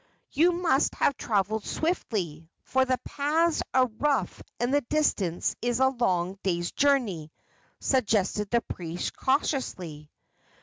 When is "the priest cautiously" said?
8.49-10.09